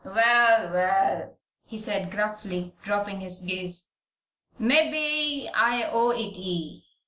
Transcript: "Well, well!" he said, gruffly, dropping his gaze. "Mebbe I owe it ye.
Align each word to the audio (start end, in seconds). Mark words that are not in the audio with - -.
"Well, 0.03 0.73
well!" 0.73 1.37
he 1.67 1.77
said, 1.77 2.09
gruffly, 2.09 2.73
dropping 2.81 3.19
his 3.19 3.41
gaze. 3.41 3.91
"Mebbe 4.57 5.51
I 5.53 5.83
owe 5.91 6.09
it 6.09 6.37
ye. 6.39 6.83